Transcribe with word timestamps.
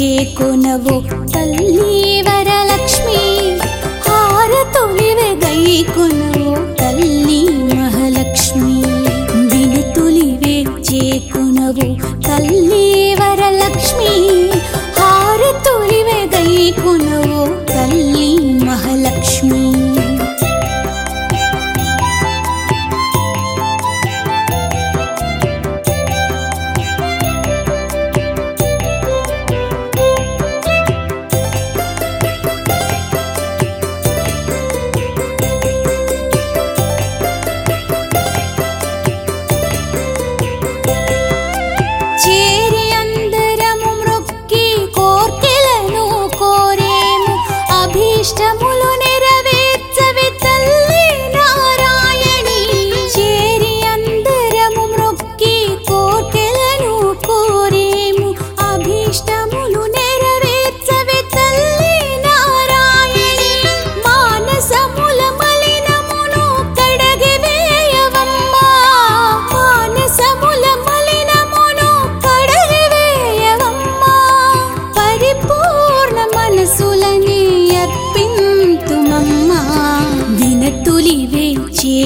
చేకొనవు 0.00 1.26
తల్లి 1.26 2.22
వరలక్ష్మి. 2.22 3.18
హారతులివె 4.00 5.28
గైకొనవు 5.44 6.76
తల్లి 6.76 7.40
మహాలక్ష్మి. 7.74 8.76
వినుతులివే 9.52 10.56
చేకొనవు 10.92 11.88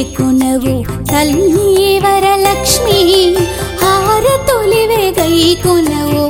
కొనవు 0.04 0.74
తల్లి 1.12 2.00
వరలక్ష్మి. 2.04 3.00
హార 3.82 4.26
తొలివే 4.48 5.14
గై 5.18 5.56
కొనవు 5.64 6.23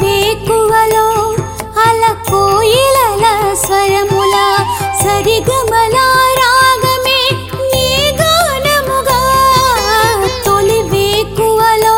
వేకువలో 0.00 1.06
అల 1.84 2.02
కోయిలల 2.30 3.24
స్వరముల 3.62 4.34
సరిగమల 5.02 5.96
రాగమే 6.40 7.20
తొలి 10.46 10.80
వేకువలో 10.92 11.96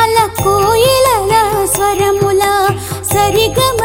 అల 0.00 0.18
కోయిలల 0.42 1.34
స్వరముల 1.76 2.42
సరిగమ 3.12 3.79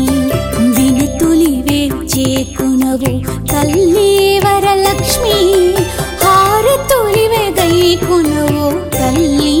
వినుతులివే 0.75 1.81
చేకునవు 2.13 3.11
తల్లి 3.47 4.39
వరలక్ష్మి. 4.45 5.37
హారతులివే 6.23 7.43
గైకునవు 7.59 8.91
తల్లి 8.97 9.60